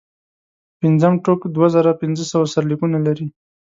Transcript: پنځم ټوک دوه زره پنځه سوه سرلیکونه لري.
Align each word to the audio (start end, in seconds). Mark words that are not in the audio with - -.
پنځم 0.79 1.13
ټوک 1.23 1.39
دوه 1.55 1.67
زره 1.75 1.91
پنځه 2.01 2.23
سوه 2.31 2.45
سرلیکونه 2.53 2.97
لري. 3.07 3.27